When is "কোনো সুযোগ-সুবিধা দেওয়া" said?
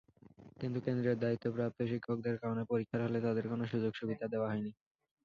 3.51-4.49